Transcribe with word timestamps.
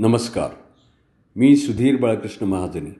नमस्कार. 0.00 0.50
मी 1.36 1.56
सुधीर 1.56 1.96
बाळकृष्ण 1.96 2.46
महाजनी. 2.46 2.90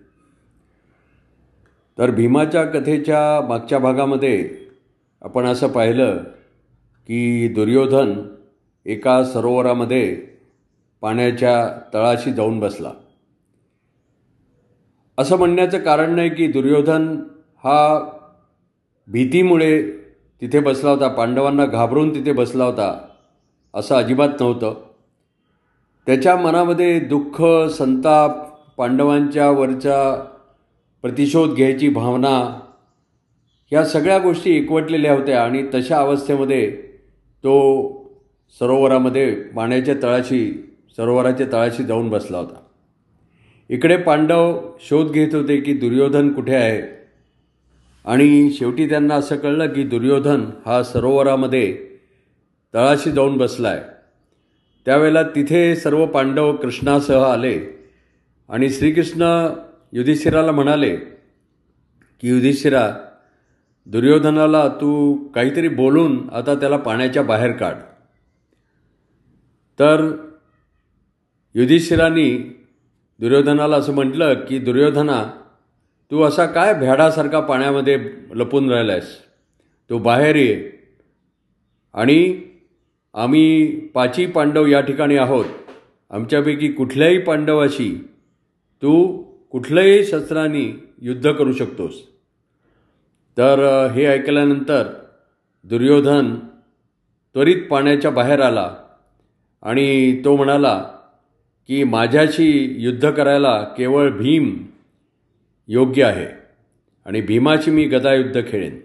तर 1.98 2.11
भीमाच्या 2.11 2.64
कथेच्या 2.64 3.46
मागच्या 3.46 3.79
भागामध्ये 3.79 4.51
आपण 5.22 5.45
असं 5.45 5.69
पाहिलं 5.69 6.16
की 7.06 7.48
दुर्योधन 7.48 8.22
एका 8.84 9.24
सरोवरामध्ये 9.24 10.26
पाण्याच्या 11.00 11.80
तळाशी 11.95 12.32
जाऊन 12.32 12.61
बसला. 12.61 12.93
असं 15.19 15.37
म्हणण्याचं 15.37 15.79
कारण 15.79 16.15
नाही 16.15 16.30
की 16.30 16.46
दुर्योधन 16.46 17.17
हा 17.65 18.01
भीतीमुळे 19.07 19.91
तिथे 20.41 20.61
बसला 20.61 20.91
होता 20.91 21.09
पांडवांना 21.09 21.67
घाबरून 21.67 22.15
तिथे 22.15 22.33
बसला 22.33 22.65
होता 22.65 23.09
असं 23.75 23.95
अजिबात 23.95 24.29
नव्हतं. 24.41 24.88
त्याच्या 26.09 26.36
मनामध्ये 26.36 27.00
दुःख 27.00 27.43
संताप 27.70 28.30
पांडवांच्या 28.77 29.51
वरचा 29.51 30.24
प्रतिशोध 31.02 31.55
घ्यायची 31.55 31.88
भावना 31.88 32.60
ह्या 33.70 33.84
सगळ्या 33.84 34.19
गोष्टी 34.19 34.56
एकवटलेल्या 34.56 35.14
होत्या 35.14 35.42
आणि 35.42 35.62
तशा 35.74 35.98
अवस्थेमध्ये 35.98 36.70
तो 37.45 37.56
सरोवरामध्ये 38.60 39.34
पाण्याच्या 39.34 39.95
तळाशी 40.02 40.73
सरोवराच्या 40.97 41.47
तळाशी 41.52 41.83
जाऊन 41.83 42.09
बसला 42.09 42.38
होता. 42.38 42.55
इकडे 43.69 43.97
पांडव 43.97 44.61
शोध 44.80 45.11
घेत 45.11 45.34
होते 45.34 45.61
की 45.61 45.75
दुर्योधन 45.75 46.33
कुठे 46.33 46.55
आहे? 46.55 46.83
आणि 48.05 48.50
शेवटी 48.50 48.88
त्यांना 48.88 49.14
असं 49.14 49.36
कळलं 49.36 49.66
की 49.66 49.83
दुर्योधन 49.83 50.45
हा 50.66 50.83
सरोवरामध्ये 50.83 51.78
तळाशी 52.75 53.11
जाऊन 53.11 53.36
बसला 53.36 53.69
आहे 53.69 53.98
त्यावेळेला 54.84 55.23
तिथे 55.23 55.77
सर्व 55.77 56.06
पांडव 56.06 56.56
कृष्णासह 56.56 57.23
आले 57.23 57.88
आणि 58.48 58.70
श्रीकृष्ण 58.70 59.48
युधिष्ठिराला 59.92 60.53
म्हणाले 60.53 60.97
की 62.20 62.28
युधिष्ठिरा 62.28 62.94
दुर्योधनाला 63.86 64.69
तू 64.69 65.14
काहीतरी 65.28 65.69
बोलून 65.69 66.28
आता 66.33 66.55
त्याला 66.55 66.77
पाण्याच्या 66.77 67.22
बाहेर 67.22 67.53
काढ. 67.53 67.75
तर 69.78 70.16
युधिष्ठिरांनी 71.55 72.38
दुर्योधनाला 73.20 73.77
असं 73.77 73.94
म्हटलं 73.94 74.34
की 74.34 74.58
दुर्योधना 74.58 75.25
तू 76.10 76.22
असा 76.22 76.47
काय 76.47 76.75
भ्याडासारखा 76.75 77.41
पाण्यामध्ये 77.41 77.98
लपून 78.31 78.70
राहिलायस? 78.70 79.19
तू 79.91 79.98
बाहेर 79.98 80.36
ये 80.36 80.70
आणि 81.94 82.41
आम्ही 83.14 83.67
पाची 83.87 84.27
पांडव 84.27 84.67
या 84.67 84.81
ठिकाणी 84.81 85.17
आहोत. 85.17 85.45
आमच्यापैकी 86.11 86.69
कुठल्याही 86.73 87.19
पांडवाशी 87.19 88.09
तू 88.83 89.23
कुठल्याही 89.50 90.05
शस्त्रांनी 90.05 90.83
युद्ध 91.03 91.33
करू 91.33 91.53
शकतोस. 91.53 92.03
तर 93.37 93.87
हे 93.87 94.06
ऐकल्यानंतर 94.06 94.89
दुर्योधन 95.65 96.34
त्वरित 97.34 97.62
पाण्याच्या 97.70 98.11
बाहेर 98.11 98.41
आला 98.41 98.77
आणि 99.62 100.20
तो 100.25 100.37
म्हणाला 100.37 100.78
की 101.69 101.84
माझ्याशी 101.84 102.75
युद्ध 102.78 103.11
करायला 103.11 103.62
केवळ 103.62 104.11
भीम 104.11 104.67
योग्य 105.69 106.05
आहे 106.05 106.27
आणि 107.06 107.20
भीमाशी 107.20 107.70
मी 107.70 107.84
गदायुद्ध 107.84 108.48
खेळेन. 108.48 108.81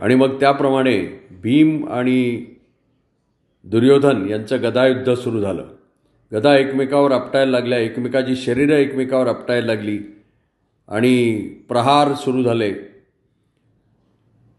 आणि 0.00 0.14
मग 0.14 0.40
त्याप्रमाणे 0.40 1.28
भीम 1.30 1.88
आणि 1.88 2.44
दुर्योधन 3.66 4.28
यांचं 4.28 4.62
गदायुद्ध 4.62 5.12
सुरू 5.14 5.40
झालं. 5.40 5.64
गदा 6.32 6.56
एकमेकावर 6.56 7.12
आपटायला 7.12 7.50
लागल्या 7.50 7.78
एकमेकाची 7.78 8.36
शरीरं 8.36 8.74
एकमेकावर 8.74 9.26
आपटायला 9.26 9.66
लागली 9.66 9.98
आणि 10.88 11.38
प्रहार 11.68 12.12
सुरू 12.14 12.42
झाले. 12.42 12.72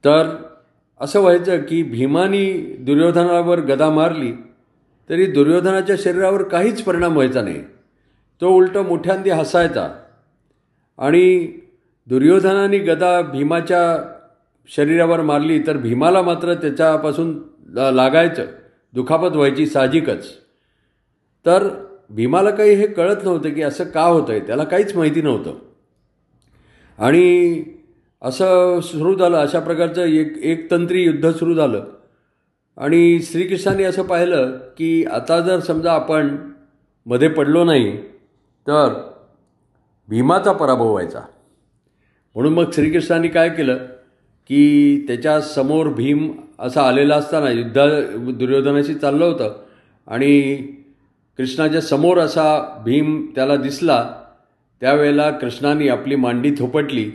तर 0.05 0.35
असं 1.01 1.19
व्हायचं 1.19 1.61
की 1.61 1.83
भीमानी 1.83 2.51
दुर्योधनावर 2.79 3.59
गदा 3.59 3.89
मारली 3.89 4.31
तरी 5.09 5.25
दुर्योधनाच्या 5.25 5.95
शरीरावर 5.99 6.43
काहीच 6.43 6.81
परिणाम 6.81 7.13
व्हायचा 7.13 7.41
नाही. 7.41 7.61
तो 8.41 8.49
उलटं 8.49 8.85
मोठ्यांदी 8.85 9.29
हसायचा 9.29 9.89
आणि 10.97 11.47
दुर्योधनाने 12.07 12.77
गदा 12.77 13.21
भीमाच्या 13.21 14.13
शरीरावर 14.67 15.21
मारली 15.21 15.59
तर 15.59 15.77
भीमाला 15.77 16.21
मात्र 16.21 16.53
त्याच्यापासून 16.53 17.41
लागायचं. 17.93 18.45
दुखापत 18.97 19.35
व्हायची 19.35 19.65
साहजिकच. 19.65 20.27
तर 21.45 21.85
भीमाला 22.09 22.49
काही 22.49 22.73
हे 22.73 22.87
कळत 22.87 23.15
नव्हतं 23.23 23.53
की 23.53 23.61
असं 23.61 23.83
का 23.83 24.03
होतं 24.03 24.31
आहे 24.31 24.39
त्याला 24.39 24.63
काहीच 24.63 24.95
माहिती 24.95 25.21
नव्हतं. 25.21 25.53
आणि 26.97 27.63
असं 28.21 28.79
सुरू 28.81 29.17
झालं 29.17 29.37
अशा 29.37 29.59
प्रकारचं 29.59 30.01
एक 30.01 30.37
एकतंत्री 30.37 31.03
युद्ध 31.03 31.29
सुरू 31.29 31.53
झालं. 31.53 31.85
आणि 32.77 33.19
श्रीकृष्णाने 33.21 33.83
असं 33.83 34.03
पाहिलं 34.03 34.57
की 34.77 35.05
आता 35.05 35.39
जर 35.39 35.59
समजा 35.59 35.93
आपण 35.93 36.37
मध्ये 37.05 37.27
पडलो 37.27 37.63
नाही 37.63 38.01
तर 38.67 39.11
भीमाचा 40.07 40.51
पराभव 40.51 40.89
व्हायचा. 40.89 41.21
म्हणून 42.35 42.53
मग 42.53 42.71
श्रीकृष्णाने 42.73 43.27
काय 43.27 43.49
केलं? 43.49 43.77
की 44.47 44.99
त्याच्यासमोर 45.07 45.87
भीम 45.87 46.31
असा 46.59 46.81
आलेला 46.81 47.15
असताना 47.15 47.51
युद्धा 47.51 47.85
दुर्योधनाशी 48.31 48.93
चाललं 48.93 49.25
होतं. 49.25 49.55
आणि 50.07 50.55
कृष्णाच्या 51.37 51.81
समोर 51.81 52.17
असा 52.17 52.81
भीम 52.85 53.27
त्याला 53.35 53.55
दिसला. 53.55 54.13
त्यावेळेला 54.81 55.29
कृष्णाने 55.29 55.87
आपली 55.87 56.15
मांडी 56.15 56.51
थोपटली 56.51 57.11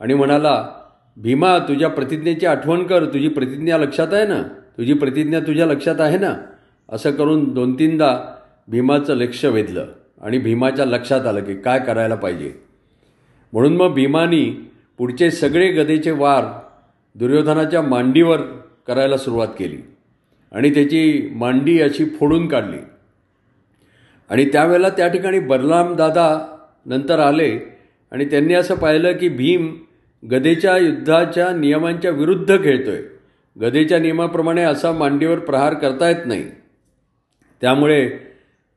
आणि 0.00 0.14
म्हणाला 0.14 0.68
भीमा 1.16 1.58
तुझ्या 1.58 1.88
प्रतिज्ञेची 1.88 2.46
आठवण 2.46 2.82
कर. 2.82 3.04
तुझी 3.04 3.28
प्रतिज्ञा 3.28 3.78
लक्षात 3.78 4.08
आहे 4.12 4.26
ना? 4.26 4.42
तुझी 4.78 4.94
प्रतिज्ञा 4.94 5.40
तुझ्या 5.40 5.66
लक्षात 5.66 6.00
आहे 6.00 6.18
ना? 6.18 6.36
असं 6.88 7.10
करून 7.10 7.54
दोन 7.54 7.74
तीनदा 7.74 8.34
भीमाचं 8.68 9.14
लक्ष 9.14 9.44
वेधलं 9.44 9.86
आणि 10.20 10.38
भीमाच्या 10.38 10.84
लक्षात 10.84 11.26
आलं 11.26 11.40
की 11.40 11.54
काय 11.54 11.78
करायला 11.78 12.14
पाहिजे. 12.14 12.52
म्हणून 13.52 13.76
मग 13.76 13.94
भीमानी 13.94 14.70
पुढचे 14.98 15.30
सगळे 15.30 15.72
गदेचे 15.72 16.10
वार 16.10 16.44
दुर्योधनाच्या 17.14 17.82
मांडीवर 17.82 18.40
करायला 18.86 19.16
सुरुवात 19.16 19.48
केली 19.58 19.76
आणि 20.52 20.74
त्याची 20.74 21.28
मांडी 21.34 21.80
अशी 21.80 22.04
फोडून 22.04 22.48
काढली. 22.48 22.76
आणि 24.30 24.44
त्यावेळेला 24.44 24.88
त्या 24.88 25.08
ठिकाणी 25.08 25.38
बलराम 25.38 25.94
दादा 25.96 26.56
नंतर 26.86 27.18
आले 27.18 27.58
आणि 28.12 28.24
त्यांनी 28.24 28.54
असं 28.54 28.74
पाहिलं 28.74 29.12
की 29.12 29.28
भीम 29.28 29.74
गदेच्या 30.30 30.76
युद्धाच्या 30.76 31.52
नियमांच्या 31.52 32.10
विरुद्ध 32.10 32.64
खेळतोय. 32.64 33.02
गदेच्या 33.60 33.98
नियमाप्रमाणे 33.98 34.62
असा 34.62 34.92
मांडीवर 34.92 35.38
प्रहार 35.38 35.74
करता 35.74 36.08
येत 36.08 36.26
नाही. 36.26 36.44
त्यामुळे 37.60 38.08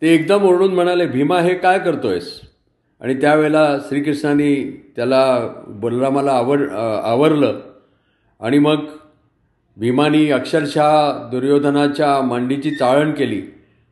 ते 0.02 0.14
एकदम 0.16 0.44
ओरडून 0.44 0.74
म्हणाले 0.74 1.06
भीमा 1.06 1.40
हे 1.40 1.54
काय 1.56 1.80
करतोयस? 1.80 2.42
आणि 3.02 3.14
त्यावेळेला 3.14 3.78
श्रीकृष्णाने 3.80 4.84
त्याला 4.96 5.48
बलरामाला 5.68 6.32
आवड 6.32 6.70
आवरलं. 7.04 7.60
आणि 8.40 8.60
मग 8.60 8.76
भीमानी 9.78 10.32
अक्षरशः 10.32 11.12
दुर्योधनाच्या 11.30 12.22
मांडीची 12.22 12.72
चाळण 12.72 13.12
केली 13.12 13.42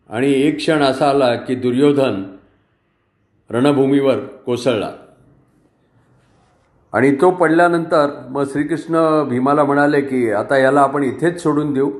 आणि 0.10 0.32
एक 0.32 0.56
क्षण 0.58 0.82
असा 0.82 1.10
आला 1.10 1.36
की 1.36 1.56
दुर्योधन 1.56 2.24
रणभूमीवर 3.50 4.20
कोसळला. 4.20 4.92
आणि 6.94 7.16
तो 7.22 7.32
पडल्यानंतर 7.32 8.28
मग 8.30 8.44
श्रीकृष्ण 8.44 9.24
भीमाला 9.30 9.64
म्हणाले 9.64 10.02
की 10.02 10.32
आता 10.32 10.58
याला 10.58 10.82
आपण 10.82 11.04
इथेच 11.04 11.44
सोडून 11.44 11.74
देऊ 11.74 11.92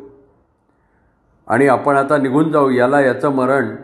आणि 1.48 1.68
आपण 1.68 1.96
आता 1.96 2.18
निघून 2.18 2.52
जाऊ. 2.52 2.70
याला 2.70 3.02
याचं 3.02 3.30
मरण 3.30 3.76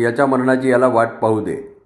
याच्या 0.00 0.26
मरणाची 0.26 0.70
याला 0.70 0.86
वाट 0.86 1.08
पाहू 1.22 1.40
दे. 1.40 1.76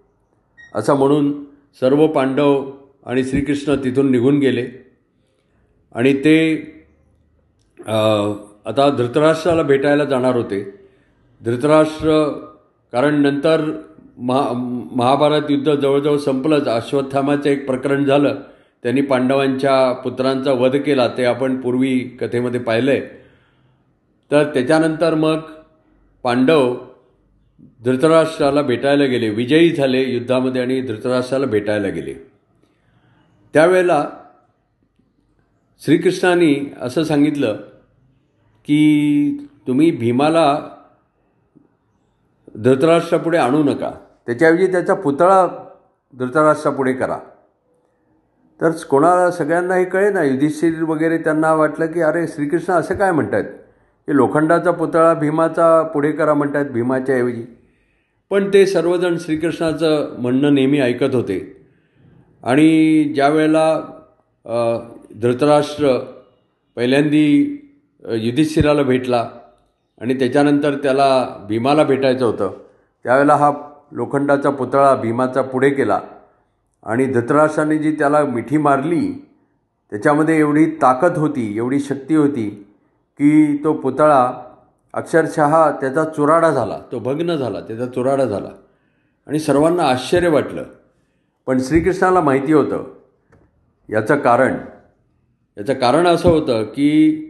असं 0.74 0.94
म्हणून 0.94 1.44
सर्व 1.80 2.06
पांडव 2.06 2.70
आणि 3.06 3.24
श्रीकृष्ण 3.24 3.74
तिथून 3.74 4.10
निघून 4.10 4.38
गेले. 4.38 4.87
आणि 5.94 6.12
ते 6.24 6.38
आता 8.66 8.88
धृतराष्ट्राला 8.98 9.62
भेटायला 9.62 10.04
जाणार 10.04 10.36
होते. 10.36 10.62
धृतराष्ट्र 11.40 12.22
कारण 12.92 13.20
नंतर 13.22 13.60
महा 14.18 14.52
महाभारत 14.96 15.50
युद्ध 15.50 15.74
जवळजवळ 15.74 16.16
संपलंच. 16.18 16.68
अश्वत्थामाचं 16.68 17.50
एक 17.50 17.66
प्रकरण 17.66 18.04
झालं. 18.04 18.34
त्यांनी 18.82 19.00
पांडवांच्या 19.02 19.92
पुत्रांचा 20.02 20.52
वध 20.52 20.76
केला. 20.76 21.06
ते 21.08 21.24
आपण 21.24 21.60
पूर्वी 21.60 21.98
कथेमध्ये 22.20 22.60
पाहिलं 22.60 22.90
आहे 22.90 23.00
तर 24.30 24.44
त्याच्यानंतर 24.54 25.14
मग 25.14 25.38
पांडव 26.24 26.74
धृतराष्ट्राला 27.84 28.62
भेटायला 28.62 29.04
गेले. 29.04 29.28
विजयी 29.30 29.70
झाले 29.74 30.02
युद्धामध्ये 30.04 30.62
आणि 30.62 30.80
धृतराष्ट्राला 30.80 31.46
भेटायला 31.46 31.88
गेले. 31.88 32.14
त्यावेळेला 33.54 34.04
श्रीकृष्णाने 35.84 36.74
असं 36.80 37.04
सांगितलं 37.04 37.56
की 38.66 39.50
तुम्ही 39.66 39.90
भीमाला 39.90 40.58
धृतराष्ट्रापुढे 42.56 43.38
आणू 43.38 43.62
नका. 43.62 43.90
त्याच्याऐवजी 44.26 44.66
त्याचा 44.66 44.94
पुतळा 44.94 45.46
धृतराष्ट्रापुढे 46.18 46.92
करा. 46.92 47.18
तर 48.60 48.70
कोणाला 48.70 49.30
सगळ्यांना 49.30 49.74
हे 49.74 49.84
कळे 49.84 50.10
ना 50.10 50.22
युधिष्ठिर 50.22 50.82
वगैरे 50.82 51.18
त्यांना 51.18 51.54
वाटलं 51.54 51.86
की 51.86 52.00
अरे 52.00 52.28
श्रीकृष्ण 52.28 52.72
असं 52.72 52.94
काय 52.94 53.12
म्हणतात 53.12 53.44
की 54.06 54.16
लोखंडाचा 54.16 54.70
पुतळा 54.70 55.14
भीमाचा 55.14 55.82
पुढे 55.82 56.12
करा 56.12 56.34
म्हणतात 56.34 56.64
भीमाच्या 56.64 57.16
ऐवजी. 57.16 57.44
पण 58.30 58.52
ते 58.52 58.66
सर्वजण 58.66 59.16
श्रीकृष्णाचं 59.18 60.14
म्हणणं 60.18 60.54
नेहमी 60.54 60.80
ऐकत 60.80 61.14
होते. 61.14 61.66
आणि 62.42 63.04
ज्या 63.14 63.28
वेळेला 63.28 63.80
धृतराष्ट्र 65.16 65.98
पहिल्यांदी 66.76 67.26
युधिष्ठिराला 68.08 68.82
भेटला 68.82 69.30
आणि 70.00 70.18
त्याच्यानंतर 70.18 70.74
त्याला 70.74 71.28
भीमाला 71.48 71.84
भेटायचं 71.84 72.26
होतं. 72.26 72.50
त्यावेळेला 73.04 73.36
हा 73.36 73.52
लोखंडाचा 73.92 74.50
पुतळा 74.50 74.94
भीमाचा 74.94 75.42
पुढे 75.42 75.70
केला 75.70 76.00
आणि 76.82 77.06
धृतराष्ट्राने 77.06 77.78
जी 77.78 77.92
त्याला 77.92 78.24
मिठी 78.24 78.56
मारली 78.56 79.26
त्याच्यामध्ये 79.90 80.38
एवढी 80.38 80.66
ताकद 80.66 81.18
होती 81.18 81.56
एवढी 81.56 81.80
शक्ती 81.80 82.14
होती 82.14 82.50
की 83.18 83.56
तो 83.64 83.72
पुतळा 83.72 84.32
अक्षरशः 84.92 85.70
त्याचा 85.70 86.04
चुराडा 86.04 86.50
झाला 86.50 86.78
तो 86.92 86.98
भग्न 86.98 87.36
झाला 87.36 87.60
त्याचा 87.60 87.86
चुराडा 87.86 88.24
झाला. 88.24 88.48
आणि 89.26 89.38
सर्वांना 89.38 89.82
आश्चर्य 89.82 90.28
वाटलं. 90.28 90.64
पण 91.46 91.58
श्रीकृष्णाला 91.60 92.20
माहिती 92.20 92.52
होतं. 92.52 92.84
याचं 93.88 94.16
कारण 94.16 94.54
याचं 95.58 95.74
कारण 95.74 96.06
असं 96.06 96.30
होतं 96.30 96.62
की 96.62 97.24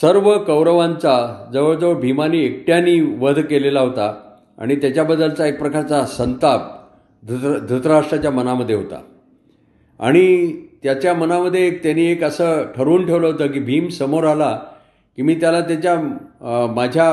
सर्व 0.00 0.38
कौरवांचा 0.38 1.50
जवळजवळ 1.52 1.94
भीमाने 1.94 2.38
एकट्याने 2.38 3.00
वध 3.00 3.38
केलेला 3.38 3.80
होता 3.80 4.14
आणि 4.58 4.76
त्याच्याबद्दलचा 4.76 5.46
एक 5.46 5.58
प्रकारचा 5.58 6.06
संताप 6.06 6.60
धृत 7.26 7.60
धृतराष्ट्राच्या 7.60 8.30
मनामध्ये 8.30 8.76
होता. 8.76 9.02
आणि 9.98 10.52
त्याच्या 10.82 11.14
मनामध्ये 11.14 11.66
एक 11.66 11.82
त्यांनी 11.82 12.06
एक 12.06 12.24
असं 12.24 12.62
ठरवून 12.76 13.06
ठेवलं 13.06 13.26
होतं 13.26 13.46
की 13.46 13.60
भीम 13.60 13.88
समोर 13.88 14.24
आला 14.24 14.60
की 15.16 15.22
मी 15.22 15.34
त्याला 15.34 15.60
त्याच्या 15.60 16.00
माझ्या 16.74 17.10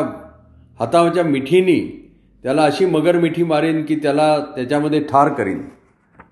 हाताच्या 0.80 1.24
मिठीनी 1.24 2.10
त्याला 2.44 2.64
अशी 2.64 2.86
मगर 2.86 3.18
मिठी 3.18 3.44
मारेन 3.44 3.86
की 3.86 3.96
त्याला 3.96 4.40
त्याच्यामध्ये 4.40 5.00
ठार 5.00 5.34
करीन. 5.34 5.62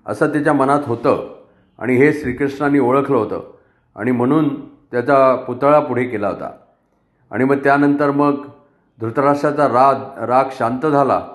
असं 0.06 0.32
त्याच्या 0.32 0.52
मनात 0.52 0.80
होतं. 0.86 1.35
आणि 1.78 1.96
हे 1.96 2.12
श्रीकृष्णाने 2.12 2.78
ओळखलं 2.78 3.16
होतं. 3.16 3.52
आणि 3.96 4.10
म्हणून 4.10 4.68
त्याचा 4.68 5.36
पुतळा 5.36 5.80
पुढे 5.80 6.04
केला 6.04 6.28
होता. 6.28 6.50
आणि 7.30 7.44
मग 7.44 7.56
त्यानंतर 7.56 8.10
मग 8.10 8.48
धृतराष्ट्राचा 9.00 9.68
राग 9.68 10.24
राग 10.28 10.44
शांत 10.52 10.86
झाला. 10.86 11.28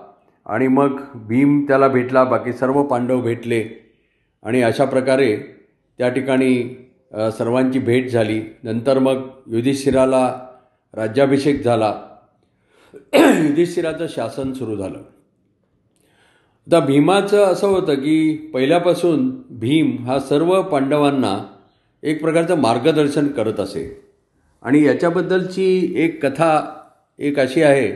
आणि 0.45 0.67
मग 0.67 0.99
भीम 1.15 1.65
त्याला 1.67 1.87
भेटला 1.87 2.23
बाकी 2.23 2.53
सर्व 2.53 2.83
पांडव 2.83 3.21
भेटले. 3.21 3.91
आणि 4.43 4.61
अशा 4.61 4.85
प्रकारे 4.85 5.37
त्या 5.97 6.09
ठिकाणी 6.09 6.77
सर्वांची 7.13 7.79
भेट 7.79 8.11
झाली. 8.11 8.41
नंतर 8.63 8.99
मग 8.99 9.29
युधिष्ठिराला 9.47 10.39
राज्याभिषेक 10.93 11.63
झाला. 11.63 12.01
युधिष्ठिराचं 13.13 14.07
शासन 14.09 14.53
सुरू 14.53 14.75
झालं. 14.75 14.99
आता 16.67 16.79
भीमाचं 16.79 17.45
असं 17.45 17.67
होतं 17.67 17.95
की 17.95 18.35
पहिल्यापासून 18.53 19.29
भीम 19.49 20.05
हा 20.05 20.19
सर्व 20.19 20.61
पांडवांना 20.61 21.45
एक 22.03 22.21
प्रकारचं 22.21 22.57
मार्गदर्शन 22.57 23.27
करत 23.27 23.59
असे. 23.59 24.01
आणि 24.63 24.83
याच्याबद्दलची 24.85 25.93
एक 25.95 26.25
कथा 26.25 26.51
एक 27.19 27.39
अशी 27.39 27.61
आहे 27.61 27.87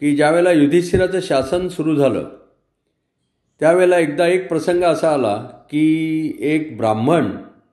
की 0.00 0.16
ज्यावेळेला 0.16 0.52
युधिष्ठिराचं 0.52 1.20
शासन 1.22 1.68
सुरू 1.68 1.94
झालं 1.94 2.28
त्यावेळेला 3.60 3.98
एकदा 3.98 4.26
एक 4.26 4.48
प्रसंग 4.48 4.82
असा 4.82 5.12
आला 5.12 5.36
की 5.70 6.36
एक 6.40 6.76
ब्राह्मण 6.76 7.30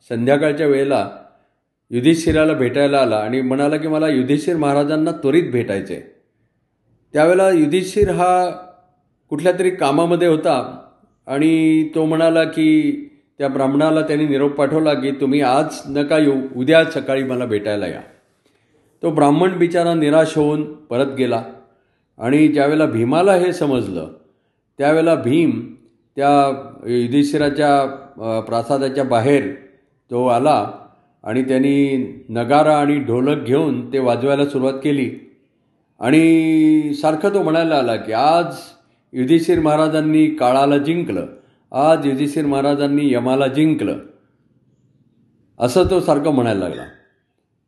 संध्याकाळच्या 0.10 0.68
वेळेला 0.68 1.10
युधिष्ठिराला 1.92 2.54
भेटायला 2.54 2.98
आला 2.98 3.16
आणि 3.16 3.42
म्हणाला 3.42 3.78
की 3.78 3.88
मला 3.88 4.08
युधिष्ठिर 4.08 4.56
महाराजांना 4.58 5.12
त्वरित 5.12 5.52
भेटायचे 5.52 6.02
त्यावेळेला 7.14 7.50
युधिष्ठिर 7.50 8.10
हा 8.10 8.52
कुठल्या 9.30 9.54
तरी 9.60 9.70
कामामध्ये 9.70 10.28
होता 10.28 10.56
आणि 11.28 11.84
तो 11.96 12.06
म्हणाला 12.06 12.44
की 12.44 12.92
त्या 13.38 13.48
ब्राह्मणाला 13.48 14.02
त्यांनी 14.02 14.26
निरोप 14.28 14.52
पाठवला 14.52 14.94
की 14.94 15.12
तुम्ही 15.12 15.42
आज 15.42 15.80
नका 15.90 16.18
येऊ 16.18 16.42
उद्या 16.58 16.84
सकाळी 16.86 17.24
मला 17.24 17.46
भेटायला 17.46 17.88
या. 17.88 18.02
तो 19.04 19.12
ब्राह्मण 19.12 19.58
बिचारा 19.58 19.94
निराश 19.94 20.38
होऊन 20.38 20.74
परत 20.74 21.16
गेला 21.18 21.44
आणि 22.18 22.48
ज्यावेळेला 22.48 22.86
भीमाला 22.86 23.34
हे 23.34 23.54
समजलं 23.54 24.08
त्यावेळेला 24.78 25.16
भीम 25.16 25.76
त्या 26.16 26.32
युधिष्ठिराच्या 26.88 27.86
प्रासादाच्या 28.42 29.04
बाहेर 29.04 29.52
तो 30.12 30.28
आला 30.28 30.72
आणि 31.24 31.44
त्यांनी 31.44 32.26
नगारा 32.30 32.78
आणि 32.78 33.00
ढोलक 33.00 33.44
घेऊन 33.44 33.94
ते 33.94 34.00
वाजवायला 34.00 34.46
सुरुवात 34.46 34.74
केली. 34.74 35.10
आणि 36.00 36.94
सारखं 36.94 37.30
तो 37.30 37.44
म्हणायला 37.44 37.76
आला 37.76 37.96
की 37.96 38.12
आज 38.12 38.56
युधिष्ठिर 39.14 39.60
महाराजांनी 39.60 40.26
काळाला 40.28 40.78
जिंकलं. 40.78 41.26
आज 41.72 42.06
युधिष्ठिर 42.06 42.46
महाराजांनी 42.46 43.14
यमाला 43.14 43.48
जिंकलं. 43.48 43.98
असं 45.60 45.84
तो 45.90 46.00
सारखं 46.00 46.34
म्हणायला 46.34 46.60
लागला. 46.60 46.86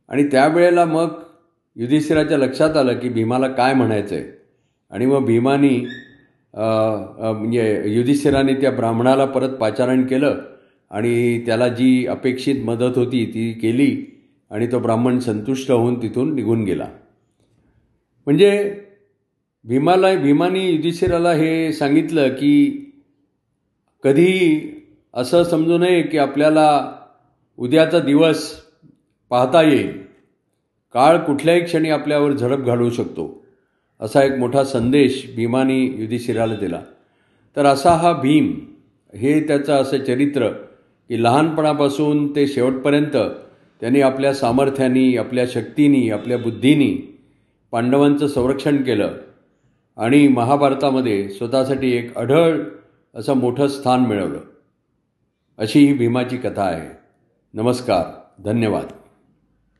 आणि 0.09 0.23
त्यावेळेला 0.27 0.85
मग 0.85 1.07
युधिष्ठिराच्या 1.75 2.37
लक्षात 2.37 2.77
आलं 2.77 2.99
की 2.99 3.09
भीमाला 3.09 3.47
काय 3.47 3.73
म्हणायचं 3.73 4.15
आहे 4.15 4.25
आणि 4.91 5.05
मग 5.05 5.25
भीमानी 5.25 5.85
म्हणजे 6.53 7.83
युधिष्ठिराने 7.87 8.53
त्या 8.53 8.71
ब्राह्मणाला 8.71 9.25
परत 9.25 9.49
पाचारण 9.49 10.05
केलं. 10.07 10.41
आणि 10.91 11.45
त्याला 11.45 11.67
जी 11.67 12.05
अपेक्षित 12.07 12.63
मदत 12.65 12.97
होती 12.97 13.25
ती 13.25 13.51
केली. 13.53 14.05
आणि 14.51 14.67
तो 14.71 14.79
ब्राह्मण 14.79 15.19
संतुष्ट 15.19 15.71
होऊन 15.71 16.01
तिथून 16.01 16.33
निघून 16.35 16.63
गेला. 16.63 16.87
म्हणजे 18.27 18.81
भीमाला 19.67 20.15
भीमानी 20.15 20.71
युधिष्ठिराला 20.71 21.31
हे 21.31 21.73
सांगितलं 21.73 22.27
की 22.29 22.81
कधीही 24.03 24.71
असं 25.13 25.43
समजू 25.43 25.77
नये 25.77 26.01
की 26.01 26.17
आपल्याला 26.17 26.91
उद्याचा 27.57 27.99
दिवस 27.99 28.51
पाहता 29.29 29.61
येईल. 29.61 29.91
काळ 30.93 31.17
कुठल्याही 31.17 31.61
क्षणी 31.61 31.89
आपल्यावर 31.89 32.31
झडप 32.31 32.57
घालवू 32.57 32.89
शकतो 32.89 33.45
असा 33.99 34.23
एक 34.23 34.31
मोठा 34.31 34.63
संदेश 34.63 35.25
भीमानी 35.35 35.85
युधिष्ठिराला 35.97 36.55
दिला. 36.55 36.81
तर 37.55 37.65
असा 37.65 37.91
हा 37.91 38.13
भीम 38.13 38.59
हे 39.15 39.39
त्याचं 39.47 39.73
असं 39.73 39.97
चरित्र 39.97 40.49
की 41.09 41.23
लहानपणापासून 41.23 42.35
ते 42.35 42.47
शेवटपर्यंत 42.47 43.17
त्यांनी 43.81 44.01
आपल्या 44.01 44.33
सामर्थ्यानी 44.33 45.17
आपल्या 45.17 45.45
शक्तीनी 45.45 46.09
आपल्या 46.09 46.37
बुद्धीनी 46.37 47.21
पांडवांचं 47.71 48.27
संरक्षण 48.27 48.83
केलं. 48.83 49.13
आणि 49.97 50.27
महाभारतामध्ये 50.27 51.29
स्वतःसाठी 51.29 51.91
एक 51.91 52.17
अढळ 52.17 52.59
असं 53.15 53.33
मोठं 53.33 53.67
स्थान 53.67 53.99
मिळवलं. 53.99 54.39
अशी 55.57 55.85
ही 55.85 55.93
भीमाची 55.93 56.37
कथा 56.37 56.63
आहे. 56.63 56.97
नमस्कार. 57.53 58.05
धन्यवाद. 58.43 58.87